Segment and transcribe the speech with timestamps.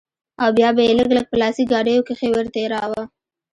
[0.41, 3.01] او بيا به يې لږ لږ په لاسي ګاډيو کښې ورتېراوه.